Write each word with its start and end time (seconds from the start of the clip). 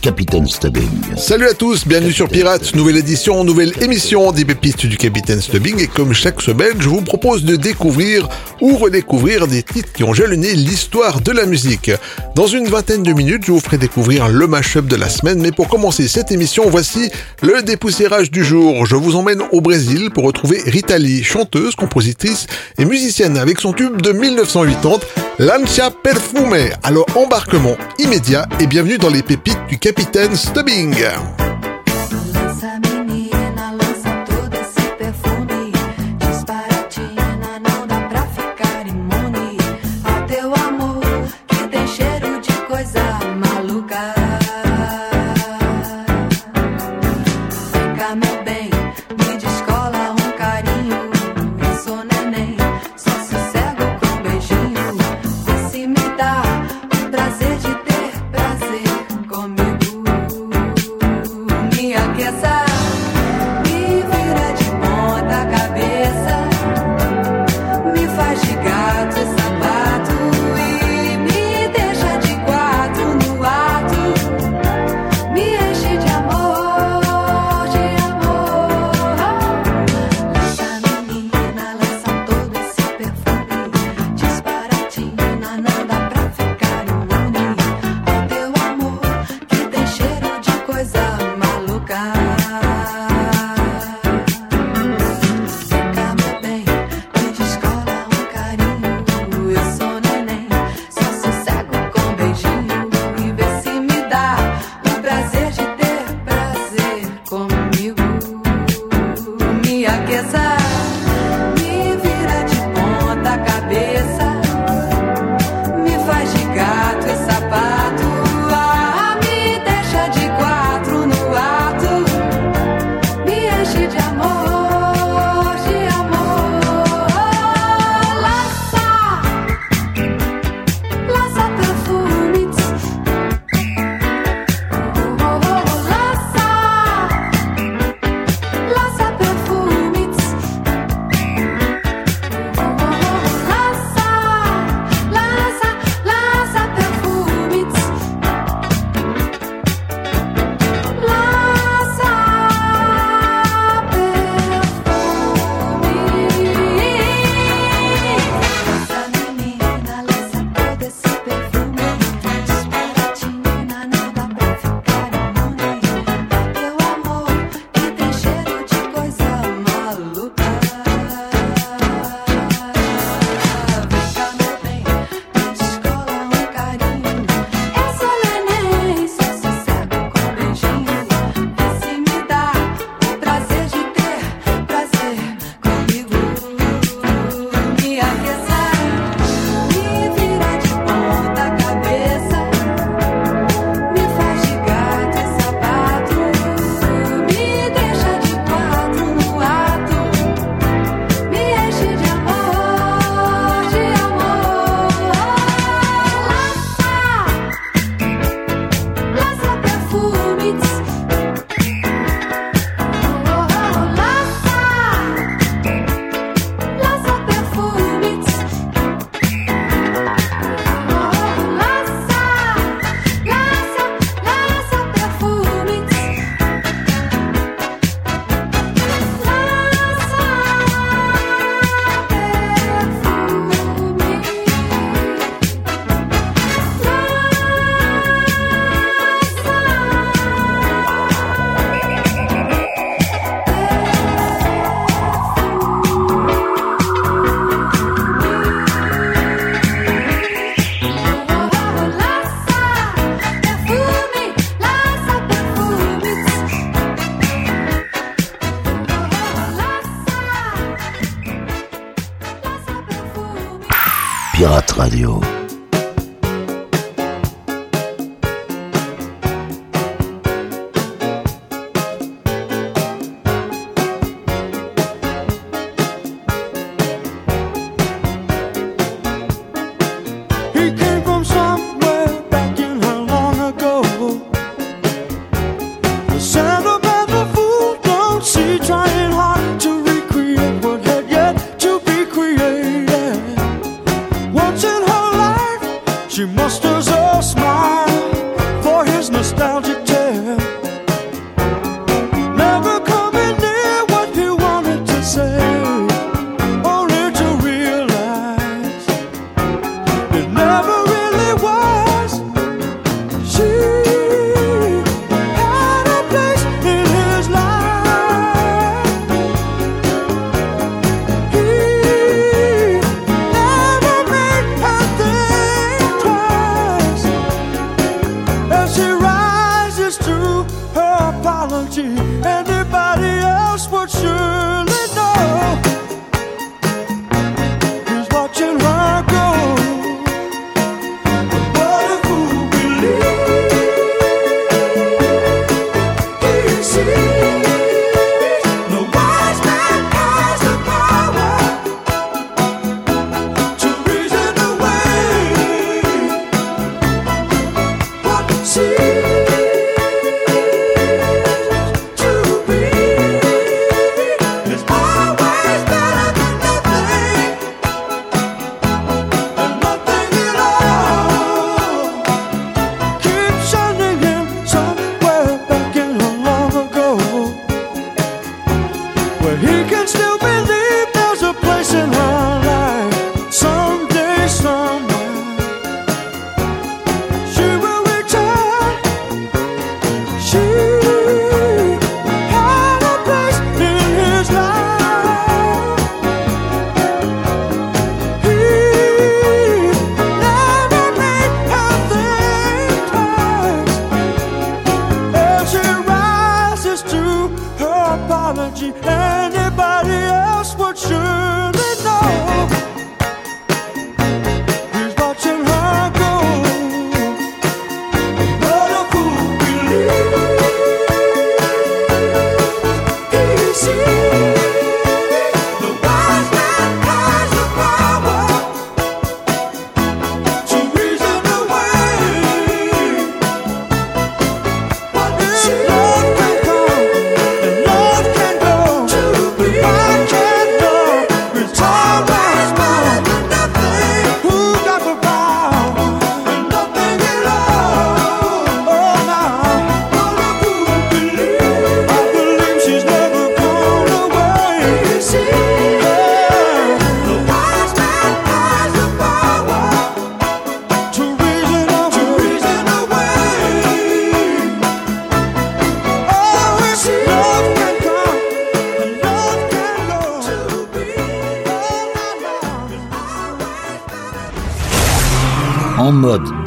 Capitaine 0.00 0.46
Stubbing. 0.46 0.88
Salut 1.16 1.48
à 1.48 1.54
tous, 1.54 1.86
bienvenue 1.86 2.12
sur 2.12 2.28
Pirates, 2.28 2.74
nouvelle 2.74 2.96
édition, 2.96 3.42
nouvelle 3.42 3.72
émission 3.82 4.30
des 4.30 4.44
pépites 4.44 4.86
du 4.86 4.96
Capitaine 4.96 5.40
Stubbing 5.40 5.80
et 5.80 5.88
comme 5.88 6.12
chaque 6.12 6.40
semaine, 6.40 6.74
je 6.78 6.88
vous 6.88 7.02
propose 7.02 7.44
de 7.44 7.56
découvrir 7.56 8.28
ou 8.60 8.76
redécouvrir 8.76 9.48
des 9.48 9.62
titres 9.64 9.92
qui 9.92 10.04
ont 10.04 10.14
jalonné 10.14 10.54
l'histoire 10.54 11.20
de 11.20 11.32
la 11.32 11.46
musique. 11.46 11.90
Dans 12.36 12.46
une 12.46 12.68
vingtaine 12.68 13.02
de 13.02 13.12
minutes, 13.12 13.44
je 13.44 13.52
vous 13.52 13.60
ferai 13.60 13.78
découvrir 13.78 14.28
le 14.28 14.46
mashup 14.46 14.86
de 14.86 14.96
la 14.96 15.08
semaine, 15.08 15.40
mais 15.40 15.52
pour 15.52 15.68
commencer 15.68 16.06
cette 16.06 16.30
émission, 16.30 16.70
voici 16.70 17.10
le 17.42 17.62
dépoussiérage 17.62 18.30
du 18.30 18.44
jour. 18.44 18.86
Je 18.86 18.94
vous 18.94 19.16
emmène 19.16 19.42
au 19.50 19.60
Brésil 19.60 20.10
pour 20.14 20.24
retrouver 20.24 20.62
Rita 20.64 20.98
Lee, 20.98 21.24
chanteuse, 21.24 21.74
compositrice 21.74 22.46
et 22.78 22.84
musicienne 22.84 23.36
avec 23.36 23.58
son 23.58 23.72
tube 23.72 24.00
de 24.00 24.12
1980, 24.12 24.98
Lancia 25.40 25.90
Perfume. 25.90 26.56
Alors 26.82 27.06
embarquement 27.16 27.76
immédiat 27.98 28.46
et 28.60 28.66
bienvenue 28.66 28.98
dans 28.98 29.10
les 29.10 29.22
pépites 29.22 29.58
du 29.68 29.76
Capitaine 29.78 29.87
Stubbing. 29.88 30.92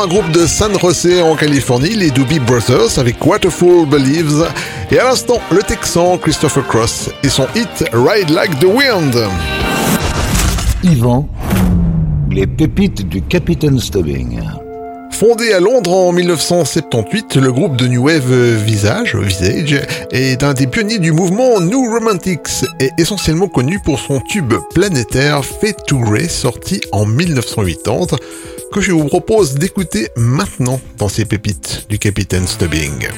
Un 0.00 0.06
groupe 0.06 0.30
de 0.30 0.46
San 0.46 0.78
Jose 0.78 1.20
en 1.22 1.34
Californie, 1.34 1.94
les 1.94 2.10
Doobie 2.10 2.38
Brothers 2.38 2.98
avec 2.98 3.24
Waterfall 3.24 3.86
Believes. 3.86 4.46
Et 4.92 4.98
à 4.98 5.04
l'instant, 5.04 5.40
le 5.50 5.60
Texan 5.62 6.18
Christopher 6.18 6.66
Cross 6.66 7.10
et 7.24 7.28
son 7.28 7.46
hit 7.56 7.84
Ride 7.92 8.30
Like 8.30 8.58
the 8.60 8.64
Wind. 8.64 9.16
Yvan, 10.84 11.28
les 12.30 12.46
pépites 12.46 13.08
du 13.08 13.22
Capitaine 13.22 13.80
Stubbing. 13.80 14.40
Fondé 15.10 15.52
à 15.52 15.58
Londres 15.58 15.92
en 15.92 16.12
1978, 16.12 17.34
le 17.36 17.50
groupe 17.50 17.76
de 17.76 17.88
New 17.88 18.04
Wave 18.04 18.32
Visage, 18.64 19.16
Visage 19.16 19.80
est 20.12 20.44
un 20.44 20.54
des 20.54 20.68
pionniers 20.68 21.00
du 21.00 21.10
mouvement 21.10 21.60
New 21.60 21.90
Romantics 21.90 22.64
et 22.78 22.90
essentiellement 22.98 23.48
connu 23.48 23.80
pour 23.84 23.98
son 23.98 24.20
tube 24.20 24.54
planétaire 24.74 25.44
Fate 25.44 25.84
to 25.86 25.98
Grey 25.98 26.28
sorti 26.28 26.80
en 26.92 27.04
1980 27.04 28.16
que 28.72 28.80
je 28.80 28.92
vous 28.92 29.04
propose 29.04 29.54
d'écouter 29.54 30.08
maintenant 30.16 30.80
dans 30.98 31.08
ces 31.08 31.24
pépites 31.24 31.86
du 31.88 31.98
Capitaine 31.98 32.46
Stubbing. 32.46 33.08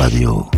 Radio. 0.00 0.49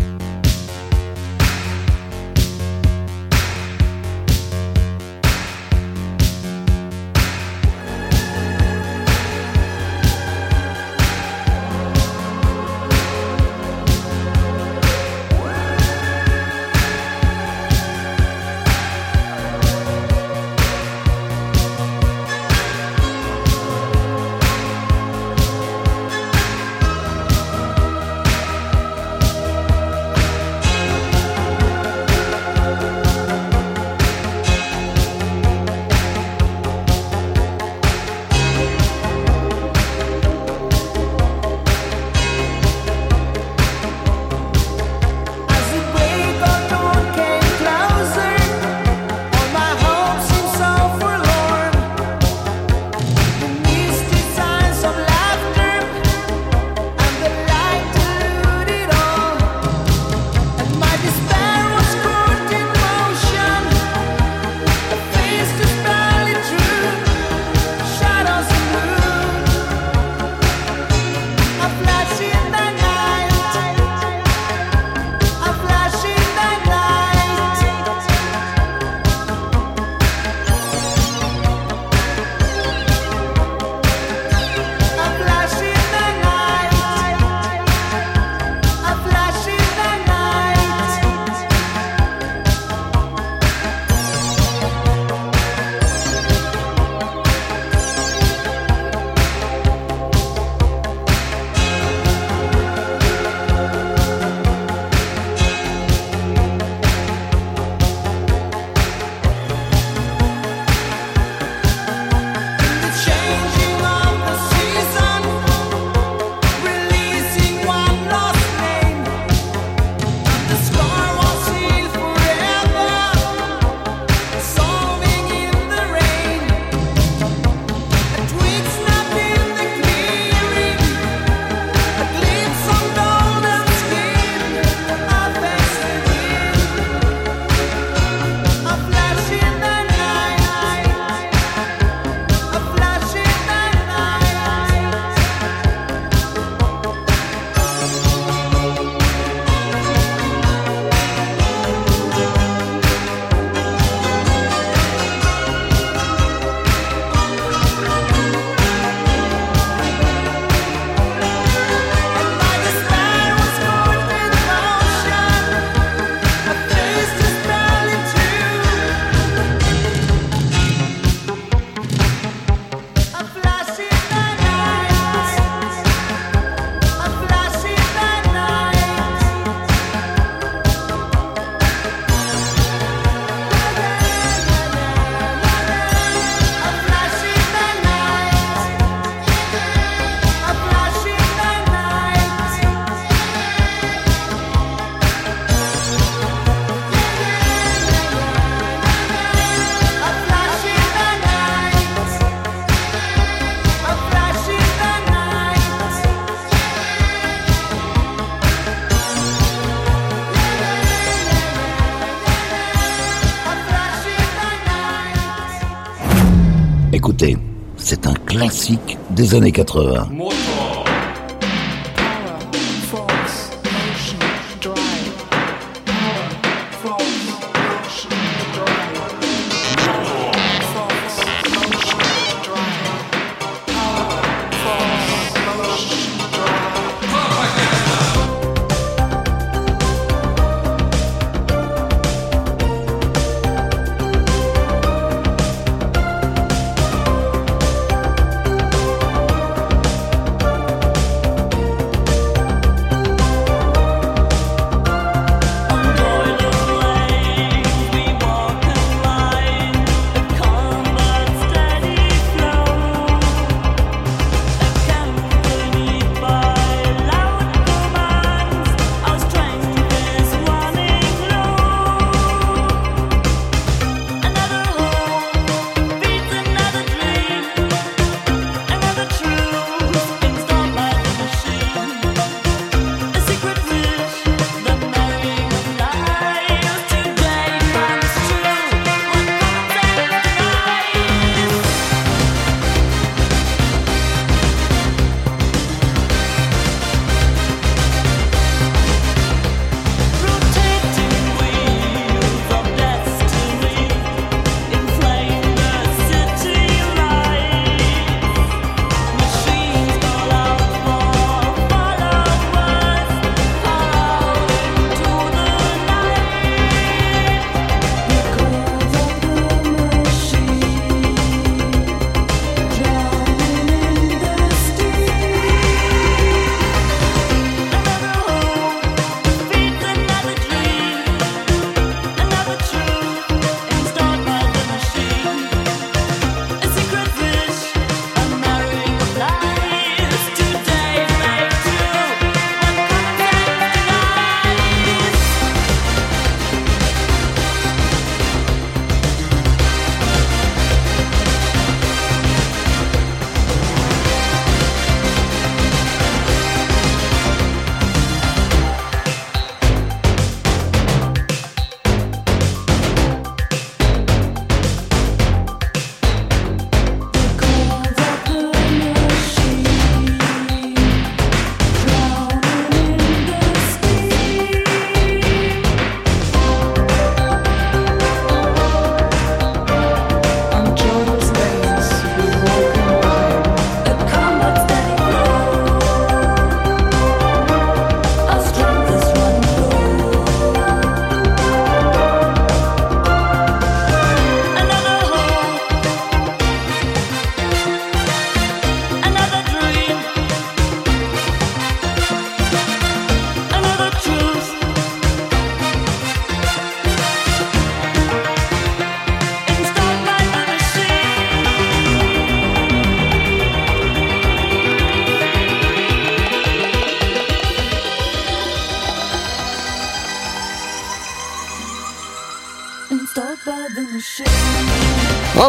Des 219.09 219.35
années 219.35 219.51
80. 219.51 220.09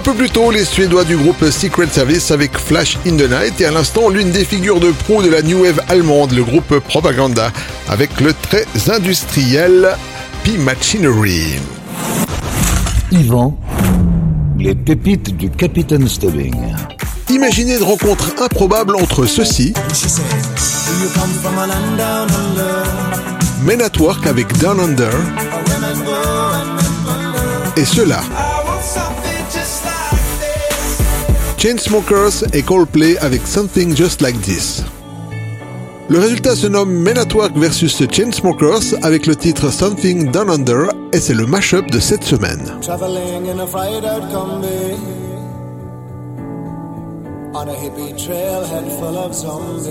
Peu 0.05 0.13
plus 0.13 0.29
tôt, 0.29 0.51
les 0.51 0.67
Suédois 0.67 1.05
du 1.05 1.17
groupe 1.17 1.43
Secret 1.51 1.87
Service 1.91 2.31
avec 2.31 2.59
Flash 2.59 2.99
in 3.07 3.17
the 3.17 3.31
Night 3.31 3.59
et 3.63 3.65
à 3.65 3.71
l'instant 3.71 4.11
l'une 4.11 4.31
des 4.33 4.45
figures 4.45 4.79
de 4.79 4.91
proue 4.91 5.23
de 5.23 5.31
la 5.31 5.41
New 5.41 5.63
Wave 5.63 5.81
allemande, 5.89 6.33
le 6.33 6.45
groupe 6.45 6.79
Propaganda, 6.81 7.51
avec 7.89 8.21
le 8.21 8.35
très 8.35 8.67
industriel 8.95 9.97
P 10.43 10.59
Machinery. 10.59 11.55
Yvan, 13.13 13.57
les 14.59 14.75
pépites 14.75 15.35
du 15.39 15.49
Capitaine 15.49 16.07
Stubbing. 16.07 16.55
Imaginez 17.31 17.79
une 17.79 17.85
rencontre 17.85 18.35
improbable 18.43 18.97
entre 18.97 19.25
ceux-ci, 19.25 19.73
Men 23.65 23.81
at 23.81 23.99
Work 23.99 24.27
avec 24.27 24.55
Down 24.59 24.81
Under, 24.81 25.13
et 27.79 27.85
cela. 27.87 28.21
Chainsmokers 31.65 32.45
et 32.53 32.61
Coldplay 32.61 33.17
avec 33.23 33.47
Something 33.47 33.97
Just 33.97 34.21
Like 34.21 34.39
This. 34.43 34.83
Le 36.11 36.19
résultat 36.19 36.55
se 36.57 36.67
nomme 36.67 36.93
Men 36.93 37.17
at 37.17 37.35
Work 37.35 37.57
versus 37.57 38.03
Chainsmokers 38.13 38.95
avec 39.03 39.25
le 39.25 39.35
titre 39.35 39.73
Something 39.73 40.31
Down 40.31 40.51
Under 40.51 40.89
et 41.15 41.21
c'est 41.21 41.33
le 41.33 41.47
mash-up 41.47 41.87
de 41.91 41.99
cette 42.01 42.23
semaine. 42.23 42.79
Traveling 42.83 43.49
in 43.49 43.61
a 43.61 43.67
fried 43.67 44.05
out 44.05 44.31
combi. 44.31 44.95
On 47.55 47.67
a 47.67 47.75
hippie 47.75 48.13
trailhead 48.15 48.87
full 48.99 49.17
of 49.17 49.33
zombies. 49.33 49.89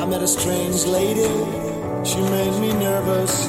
I 0.00 0.04
met 0.04 0.20
a 0.20 0.26
strange 0.26 0.84
lady. 0.86 1.30
She 2.02 2.16
made 2.22 2.58
me 2.60 2.72
nervous. 2.72 3.48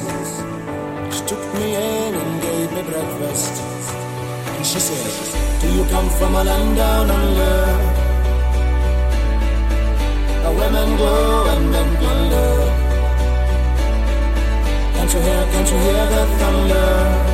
She 1.10 1.20
took 1.26 1.42
me 1.54 1.74
in 1.74 2.14
and 2.14 2.42
gave 2.42 2.70
me 2.70 2.82
breakfast. 2.92 3.60
And 4.56 4.64
she 4.64 4.78
said 4.78 5.43
Do 5.64 5.70
you 5.72 5.84
come 5.86 6.10
from 6.10 6.34
a 6.34 6.44
land 6.44 6.76
down 6.76 7.10
under? 7.10 7.56
The 10.44 10.52
women 10.60 10.88
go 10.98 11.12
and 11.52 11.70
men 11.72 11.96
plunder. 11.96 12.52
Can't 14.94 15.14
you 15.14 15.20
hear, 15.20 15.42
can't 15.52 15.70
you 15.70 15.78
hear 15.78 16.06
the 16.12 16.22
thunder? 16.38 17.33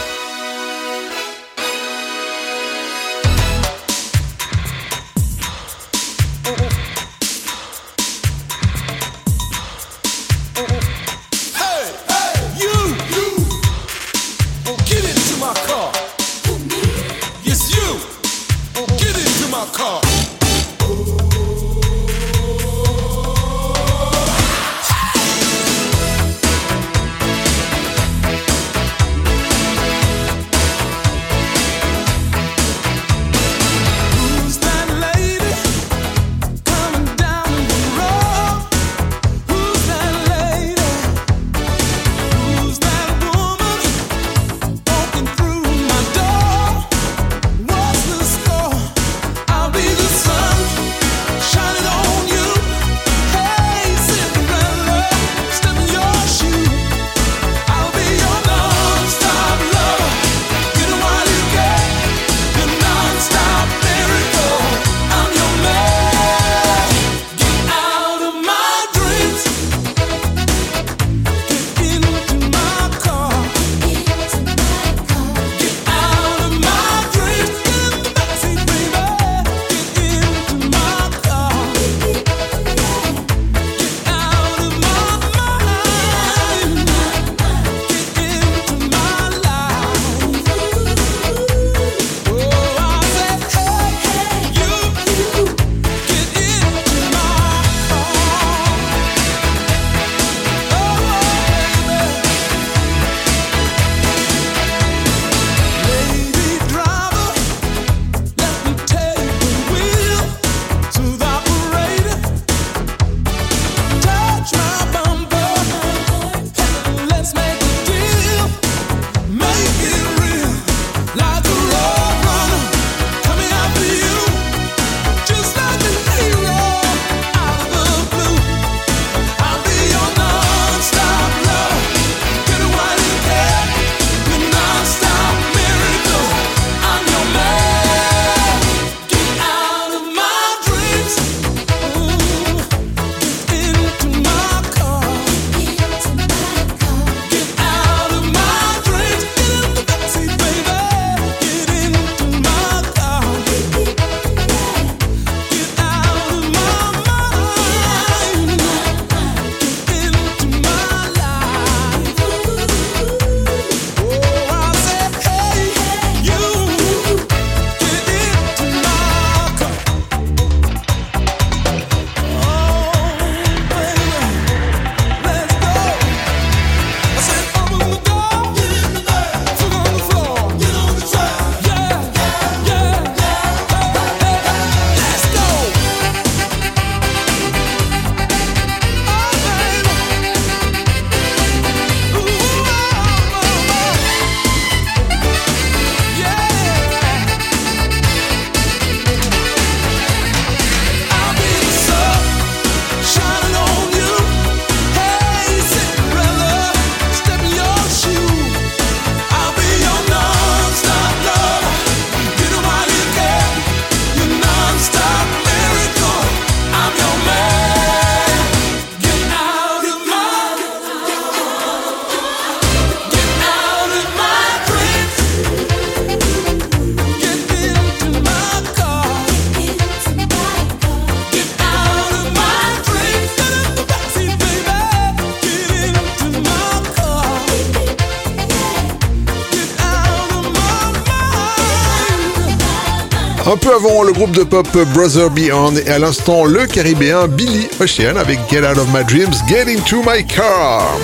Avant, 244.01 244.03
le 244.03 244.13
groupe 244.13 244.31
de 244.31 244.43
pop 244.43 244.67
Brother 244.93 245.29
Beyond 245.29 245.75
et 245.75 245.89
à 245.89 245.99
l'instant, 245.99 246.45
le 246.45 246.65
caribéen 246.65 247.27
Billy 247.27 247.67
Ocean 247.79 248.15
avec 248.15 248.39
Get 248.49 248.59
Out 248.59 248.77
of 248.77 248.87
My 248.93 249.03
Dreams, 249.03 249.33
Get 249.47 249.65
Into 249.71 250.01
My 250.07 250.25
Car. 250.25 250.97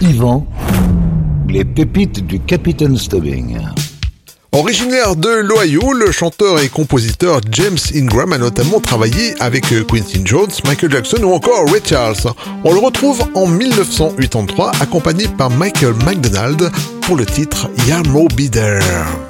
Yvan, 0.00 0.46
les 1.48 1.64
pépites 1.64 2.26
du 2.26 2.40
Capitaine 2.40 2.96
Stubbing. 2.96 3.58
Originaire 4.52 5.16
de 5.16 5.28
l'Ohio, 5.28 5.92
le 5.92 6.12
chanteur 6.12 6.60
et 6.60 6.68
compositeur 6.68 7.40
James 7.50 7.78
Ingram 7.94 8.32
a 8.32 8.38
notamment 8.38 8.80
travaillé 8.80 9.34
avec 9.40 9.66
Quincy 9.86 10.22
Jones, 10.24 10.50
Michael 10.64 10.92
Jackson 10.92 11.22
ou 11.22 11.32
encore 11.32 11.68
Ray 11.70 11.82
Charles. 11.84 12.32
On 12.64 12.72
le 12.72 12.80
retrouve 12.80 13.22
en 13.34 13.46
1983 13.46 14.72
accompagné 14.80 15.26
par 15.28 15.50
Michael 15.50 15.94
McDonald 16.06 16.70
pour 17.02 17.16
le 17.16 17.26
titre 17.26 17.68
Yarmo 17.86 18.28
Be 18.36 18.50
There. 18.50 19.25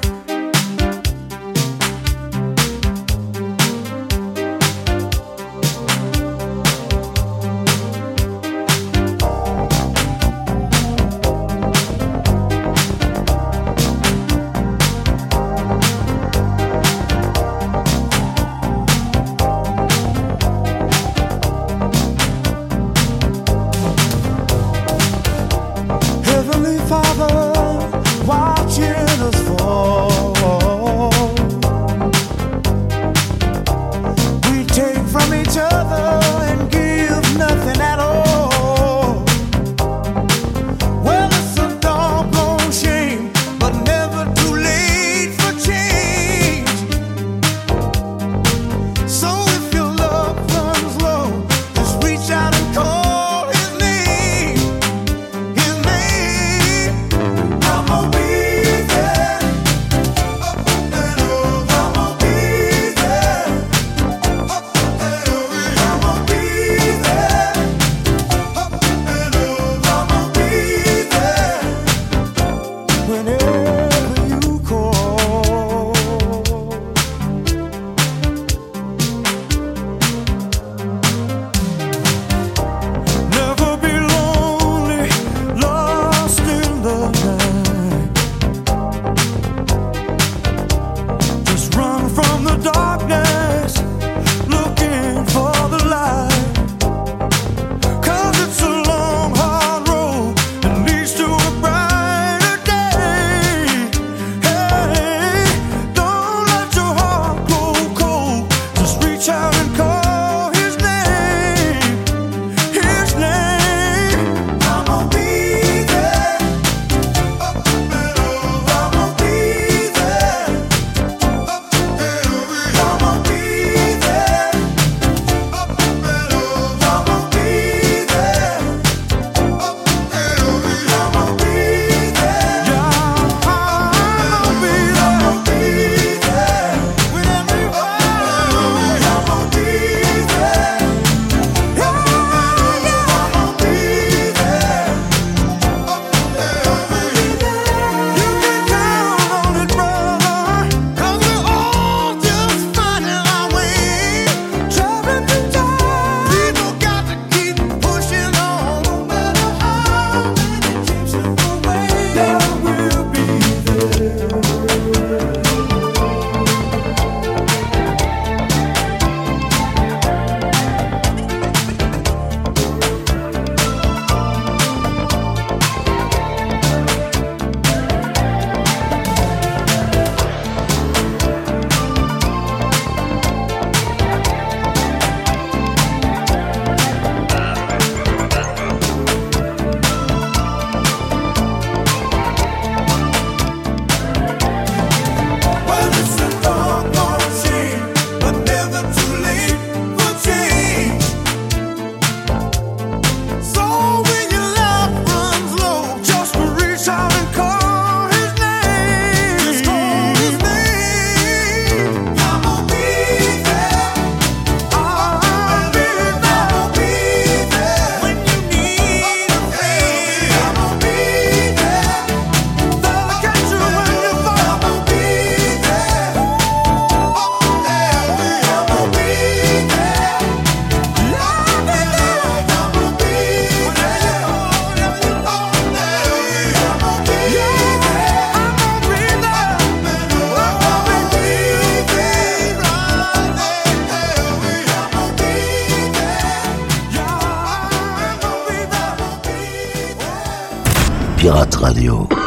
And 251.29 252.26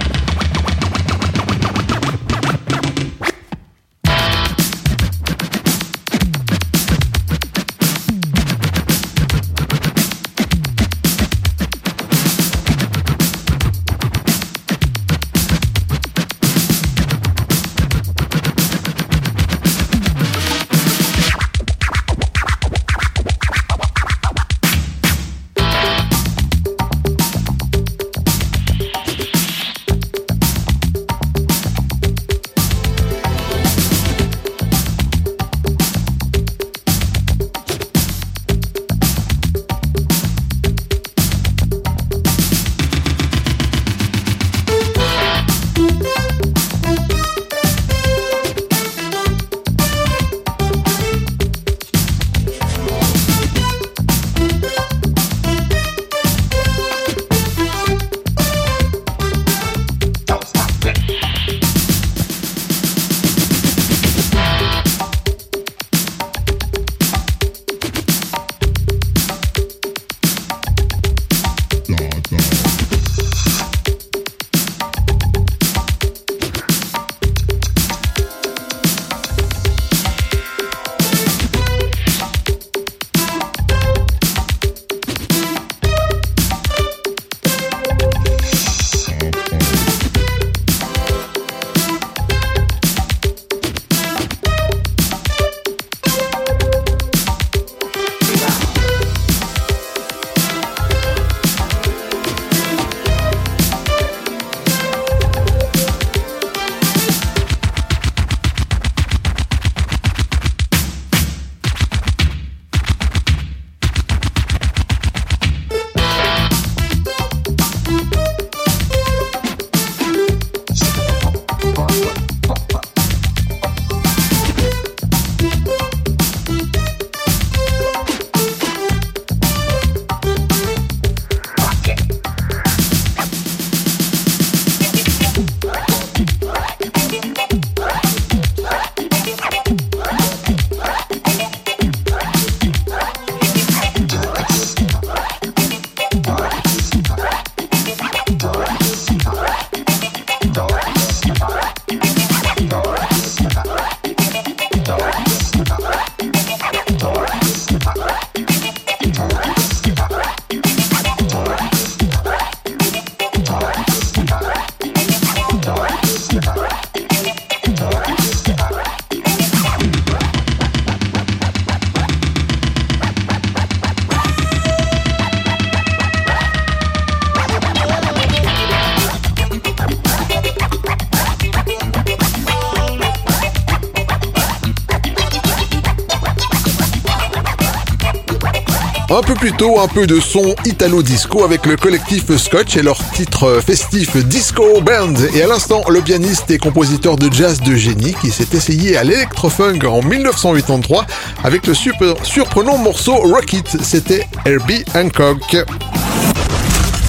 Un 189.41 189.45
peu 189.45 189.49
plus 189.49 189.57
tôt, 189.57 189.79
un 189.79 189.87
peu 189.87 190.05
de 190.05 190.19
son 190.19 190.53
italo-disco 190.65 191.43
avec 191.43 191.65
le 191.65 191.75
collectif 191.75 192.37
Scotch 192.37 192.77
et 192.77 192.83
leur 192.83 192.99
titre 193.13 193.59
festif 193.65 194.15
Disco 194.17 194.81
Band. 194.81 195.15
Et 195.33 195.41
à 195.41 195.47
l'instant, 195.47 195.81
le 195.89 195.99
pianiste 195.99 196.51
et 196.51 196.59
compositeur 196.59 197.15
de 197.15 197.27
jazz 197.33 197.59
de 197.59 197.75
génie 197.75 198.13
qui 198.21 198.29
s'est 198.29 198.55
essayé 198.55 198.97
à 198.97 199.03
l'électrofunk 199.03 199.83
en 199.83 200.03
1983 200.03 201.07
avec 201.43 201.65
le 201.65 201.73
surprenant 201.73 202.77
morceau 202.77 203.15
Rocket. 203.15 203.81
C'était 203.81 204.27
Herbie 204.45 204.85
Hancock. 204.93 205.57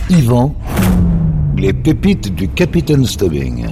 Yvan, 0.08 0.54
les 1.58 1.74
pépites 1.74 2.34
du 2.34 2.48
Capitaine 2.48 3.04
Stubbing. 3.04 3.66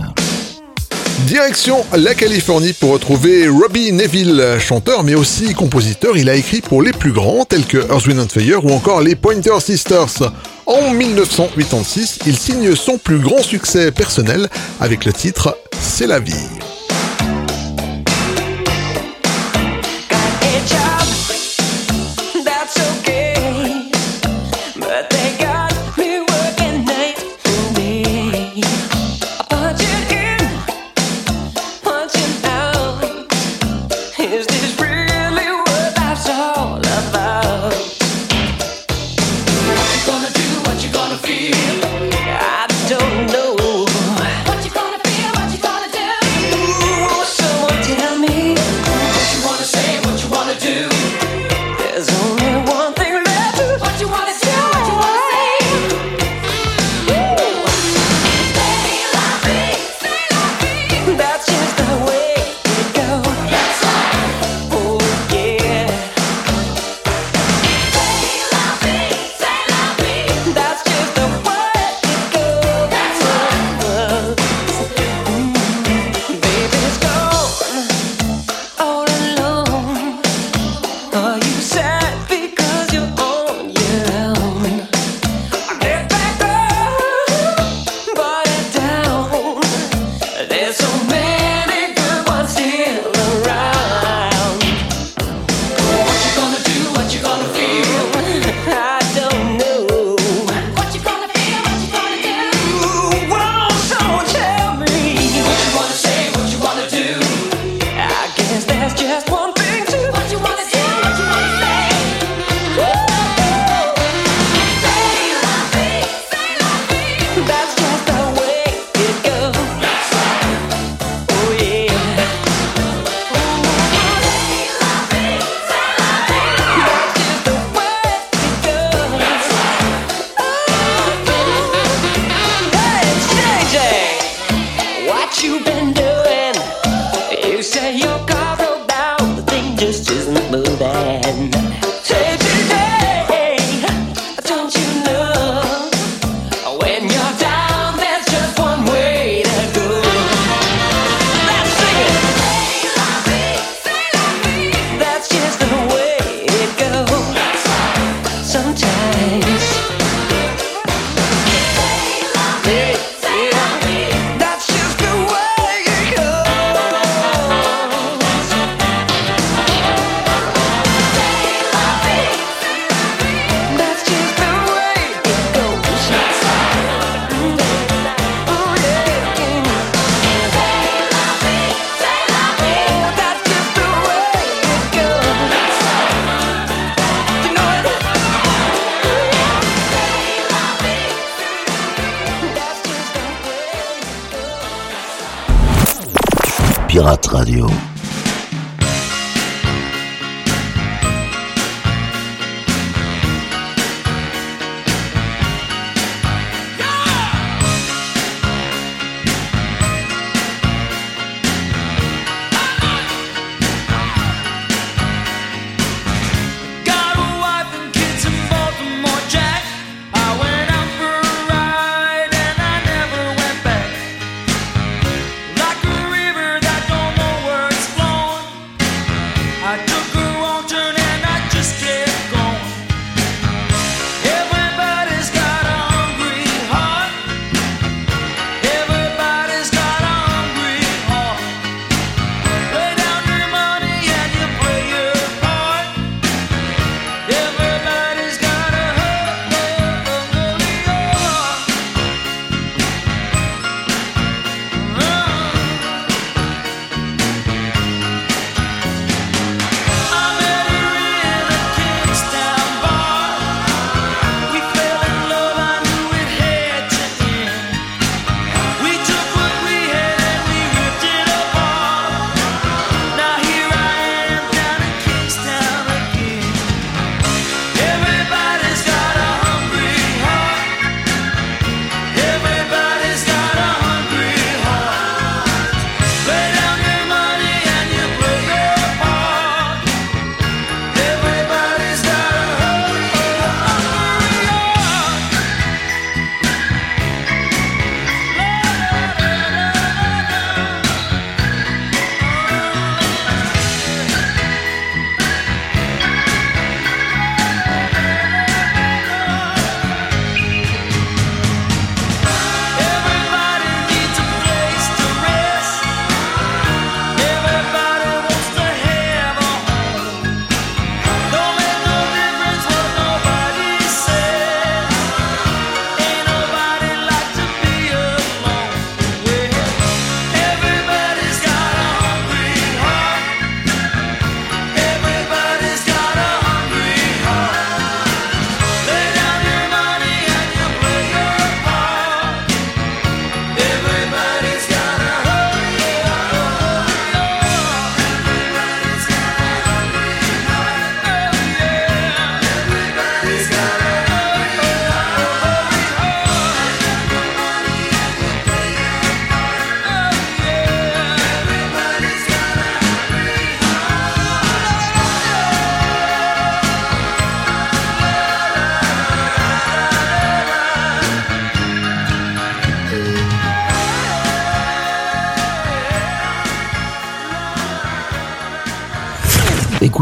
Direction 1.31 1.87
la 1.97 2.17
Californie 2.17 2.73
pour 2.73 2.91
retrouver 2.91 3.47
Robbie 3.47 3.93
Neville, 3.93 4.57
chanteur 4.59 5.05
mais 5.05 5.15
aussi 5.15 5.55
compositeur. 5.55 6.17
Il 6.17 6.29
a 6.29 6.35
écrit 6.35 6.61
pour 6.61 6.83
les 6.83 6.91
plus 6.91 7.13
grands 7.13 7.45
tels 7.45 7.67
que 7.67 7.79
Earth, 7.79 8.09
Wind 8.09 8.29
Fire 8.29 8.65
ou 8.65 8.73
encore 8.73 9.01
les 9.01 9.15
Pointer 9.15 9.61
Sisters. 9.61 10.33
En 10.67 10.93
1986, 10.93 12.19
il 12.27 12.37
signe 12.37 12.75
son 12.75 12.99
plus 12.99 13.21
grand 13.21 13.45
succès 13.45 13.93
personnel 13.93 14.49
avec 14.81 15.05
le 15.05 15.13
titre 15.13 15.57
C'est 15.81 16.09
la 16.09 16.19
vie. 16.19 16.60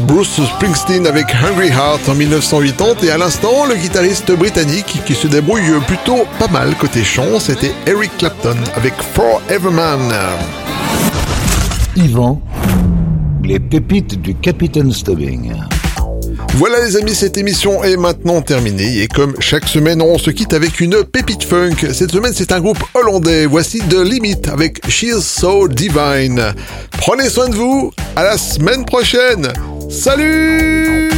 Bruce 0.00 0.40
Springsteen 0.44 1.06
avec 1.06 1.26
Hungry 1.34 1.68
Heart 1.68 2.08
en 2.08 2.14
1980 2.14 3.02
et 3.02 3.10
à 3.10 3.18
l'instant, 3.18 3.66
le 3.66 3.74
guitariste 3.74 4.32
britannique 4.32 5.02
qui 5.06 5.14
se 5.14 5.26
débrouille 5.26 5.80
plutôt 5.86 6.26
pas 6.38 6.48
mal 6.48 6.74
côté 6.76 7.04
chant, 7.04 7.38
c'était 7.40 7.72
Eric 7.86 8.10
Clapton 8.18 8.56
avec 8.74 8.94
Forever 9.14 9.70
Man. 9.70 10.12
Yvan, 11.96 12.40
les 13.44 13.58
pépites 13.58 14.20
du 14.20 14.34
capitaine 14.34 14.92
Stubbing. 14.92 15.52
Voilà 16.54 16.84
les 16.84 16.96
amis, 16.96 17.14
cette 17.14 17.36
émission 17.36 17.84
est 17.84 17.96
maintenant 17.96 18.40
terminée 18.40 19.02
et 19.02 19.08
comme 19.08 19.34
chaque 19.40 19.68
semaine, 19.68 20.00
on 20.00 20.16
se 20.18 20.30
quitte 20.30 20.54
avec 20.54 20.80
une 20.80 21.04
pépite 21.04 21.44
funk. 21.44 21.92
Cette 21.92 22.12
semaine, 22.12 22.32
c'est 22.34 22.52
un 22.52 22.60
groupe 22.60 22.82
hollandais. 22.94 23.46
Voici 23.46 23.80
The 23.80 24.00
Limit 24.02 24.48
avec 24.50 24.80
She's 24.88 25.18
So 25.18 25.68
Divine. 25.68 26.54
Prenez 26.92 27.28
soin 27.28 27.48
de 27.48 27.54
vous. 27.54 27.92
À 28.16 28.24
la 28.24 28.38
semaine 28.38 28.86
prochaine. 28.86 29.52
Salut 29.88 31.15